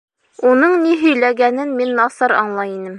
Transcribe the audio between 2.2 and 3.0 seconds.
аңлай инем.